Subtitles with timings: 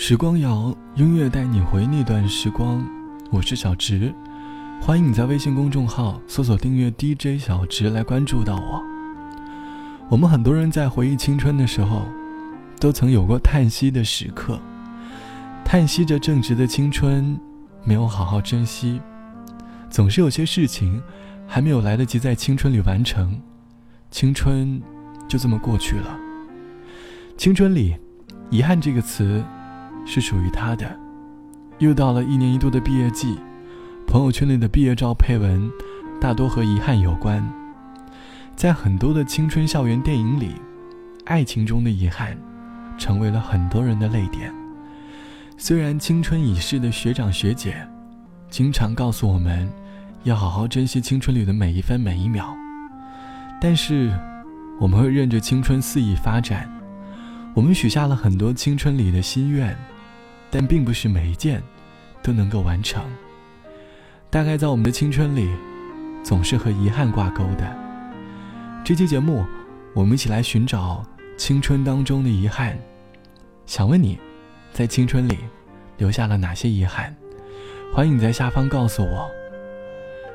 [0.00, 2.88] 时光谣，音乐带你回那段时光。
[3.32, 4.14] 我是小直，
[4.80, 8.80] 欢迎你在微信公众号搜索订阅 DJ 小直来关注到我。
[10.08, 12.06] 我们很多人在回忆青春的时候，
[12.78, 14.60] 都曾有过叹息的时刻，
[15.64, 17.36] 叹息着正直的青春
[17.82, 19.00] 没有好好珍惜，
[19.90, 21.02] 总是有些事情
[21.44, 23.42] 还没有来得及在青春里完成，
[24.12, 24.80] 青春
[25.26, 26.16] 就这么过去了。
[27.36, 27.96] 青春里，
[28.48, 29.44] 遗憾这个词
[30.06, 30.84] 是属于他的。
[31.78, 33.38] 又到了一年一度的毕业季，
[34.06, 35.70] 朋友圈里的毕业照配文
[36.20, 37.42] 大多和遗憾有关。
[38.56, 40.54] 在很多的青春校园电影里，
[41.26, 42.36] 爱情中的遗憾
[42.98, 44.52] 成为了很多人的泪点。
[45.56, 47.76] 虽然青春已逝的学长学姐
[48.48, 49.68] 经常告诉我们
[50.24, 52.56] 要好好珍惜青春里的每一分每一秒，
[53.60, 54.10] 但是
[54.80, 56.68] 我们会任着青春肆意发展。
[57.58, 59.76] 我们许下了很多青春里的心愿，
[60.48, 61.60] 但并不是每一件
[62.22, 63.02] 都能够完成。
[64.30, 65.50] 大概在我们的青春里，
[66.22, 67.76] 总是和遗憾挂钩的。
[68.84, 69.44] 这期节目，
[69.92, 71.04] 我们一起来寻找
[71.36, 72.78] 青春当中的遗憾。
[73.66, 74.20] 想问你，
[74.72, 75.38] 在青春里
[75.96, 77.12] 留下了哪些遗憾？
[77.92, 79.28] 欢迎你在下方告诉我。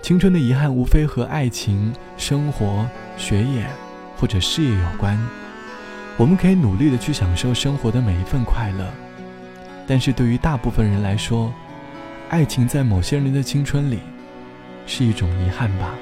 [0.00, 3.66] 青春的遗憾无非和爱情、生活、学业
[4.16, 5.18] 或者事业有关。
[6.18, 8.92] 我们可以努力的去享受生活的每一份快乐，
[9.86, 11.54] 但是对于大部分人来说，
[12.28, 14.00] 爱情在某些人的青春里
[14.84, 15.94] 是一种遗憾吧。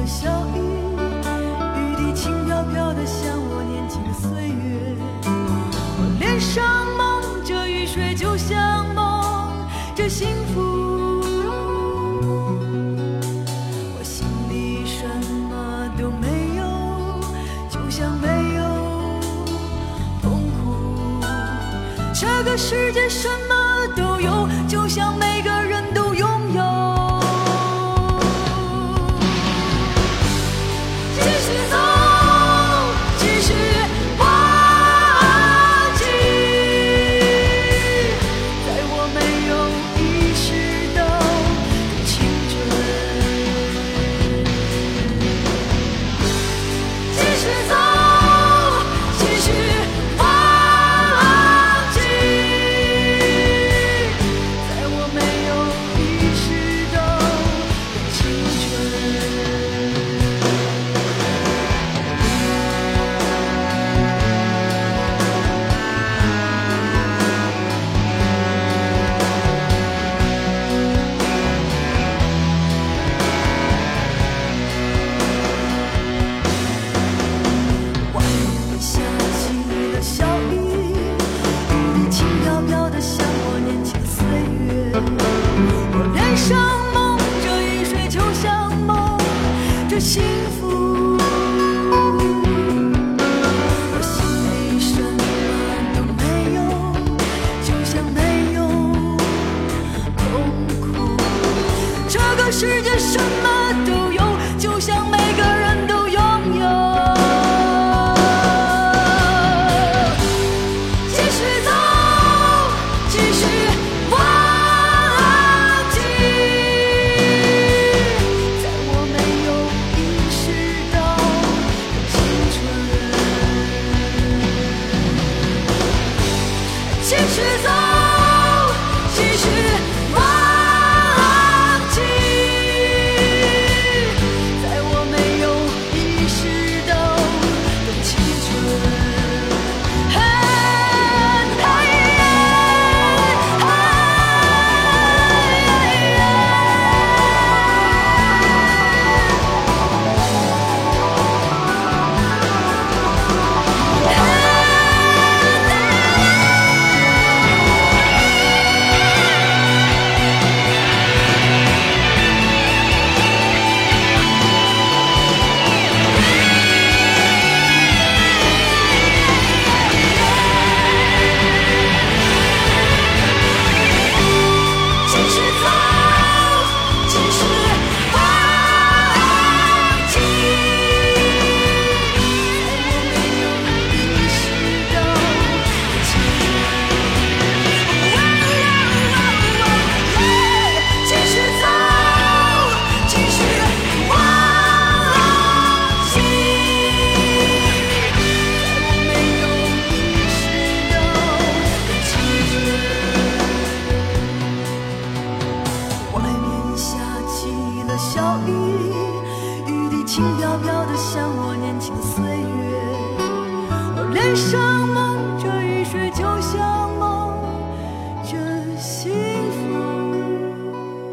[0.00, 0.58] 的小雨，
[1.76, 4.96] 雨滴轻飘飘的，像我年轻的岁月。
[5.26, 11.20] 我脸上蒙着雨水，就像蒙着幸福。
[13.94, 15.04] 我心里什
[15.50, 16.64] 么都没有，
[17.68, 18.64] 就像没有
[20.22, 21.20] 痛苦
[22.14, 25.99] 这个世界什么都有，就像每个人都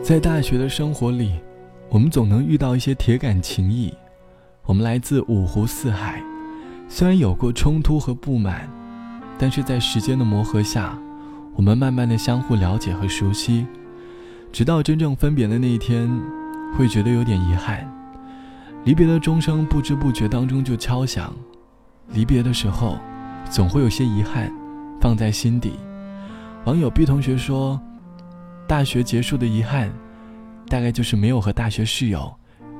[0.08, 1.34] 在大学的生活里，
[1.90, 3.94] 我们总能遇到一些铁杆情谊。
[4.64, 6.24] 我们来自五湖四海，
[6.88, 8.70] 虽然有过冲突和不满，
[9.38, 10.98] 但是在时间的磨合下，
[11.58, 13.68] 我们慢慢的相互了解和熟悉，
[14.50, 16.10] 直到真正分别的那一天，
[16.78, 17.86] 会觉得有点遗憾。
[18.86, 21.36] 离别的钟声不知不觉当中就敲响，
[22.14, 22.98] 离别的时候，
[23.50, 24.50] 总会有些遗憾，
[25.02, 25.74] 放在心底。
[26.64, 27.78] 网友 B 同学说，
[28.68, 29.90] 大学结束的遗憾，
[30.68, 32.34] 大概就是没有和大学室友。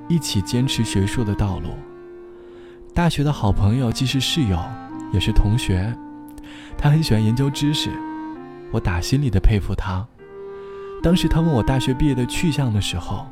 [0.10, 1.72] 一起坚持学术的道路。
[2.94, 4.58] 大学的好朋友既是室友，
[5.12, 5.94] 也是同学。
[6.78, 7.90] 他很喜欢研究知识，
[8.72, 10.08] 我打心里的佩服他。
[11.04, 13.28] 当时他问我大学毕业的去向的时候，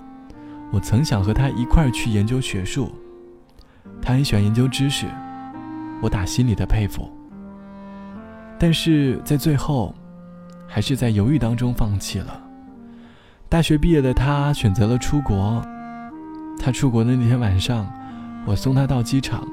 [0.70, 2.94] 我曾想和他一块儿去研究学术。
[4.02, 5.08] 他很喜欢研究知识，
[6.02, 7.10] 我打心里的佩服。
[8.60, 9.96] 但是在最后，
[10.68, 12.45] 还是在犹豫当中放弃了。
[13.48, 15.64] 大学毕业的他选择了出国。
[16.60, 17.88] 他出国的那天晚上，
[18.46, 19.48] 我送他到机场，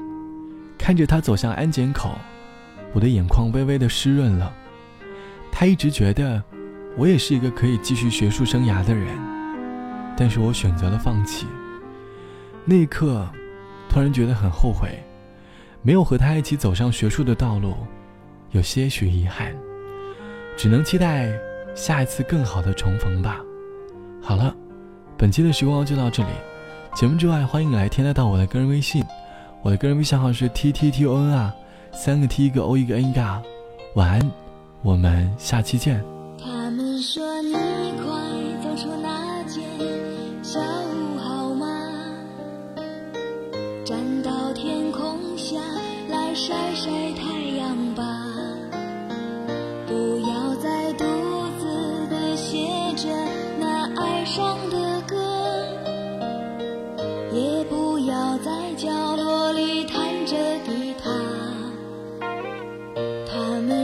[0.77, 2.17] 看着他走向安检口，
[2.91, 4.51] 我的眼眶微微的湿润了。
[5.51, 6.41] 他一直觉得
[6.97, 9.07] 我也是一个可以继续学术生涯的人，
[10.17, 11.45] 但是我选择了放弃。
[12.65, 13.27] 那一刻，
[13.89, 15.03] 突然觉得很后悔，
[15.81, 17.75] 没有和他一起走上学术的道路，
[18.51, 19.53] 有些许遗憾，
[20.57, 21.31] 只能期待
[21.75, 23.39] 下一次更好的重逢吧。
[24.25, 24.55] 好了，
[25.17, 26.29] 本期的时光就到这里。
[26.95, 29.03] 节目之外，欢迎来添加到我的个人微信，
[29.61, 31.53] 我的个人微信号是 t t t o n 啊，
[31.91, 33.41] 三个 t 一个 o 一个 n 嘎。
[33.95, 34.31] 晚安，
[34.81, 36.01] 我们下期见。
[36.41, 37.21] 他们说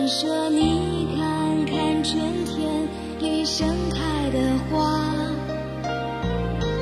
[0.10, 2.90] 说你看看春天
[3.20, 4.00] 里盛开
[4.32, 4.40] 的
[4.72, 4.82] 花，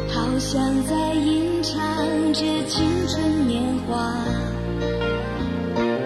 [0.07, 1.77] 好像在吟唱
[2.31, 4.15] 着青春年华。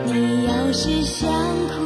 [0.07, 1.31] 你要是想
[1.67, 1.80] 哭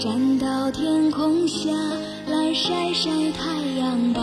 [0.00, 1.70] 站到天空下
[2.26, 4.22] 来晒晒太阳吧，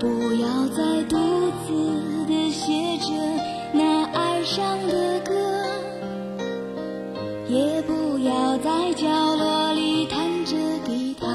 [0.00, 1.16] 不要再独
[1.64, 3.12] 自的写着
[3.72, 5.32] 那哀伤的歌，
[7.48, 9.06] 也不要在角
[9.36, 11.28] 落里弹着吉他。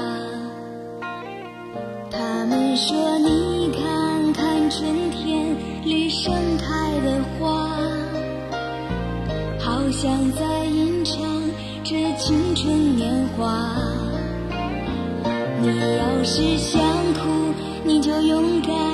[2.10, 3.17] 他们说
[16.38, 16.80] 只想
[17.14, 17.52] 哭，
[17.84, 18.87] 你就勇敢。